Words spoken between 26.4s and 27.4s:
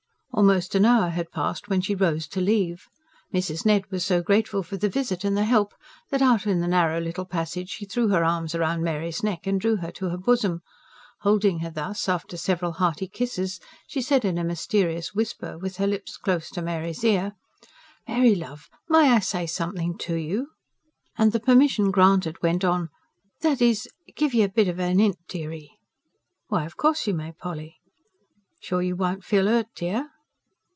"Why, of course you may,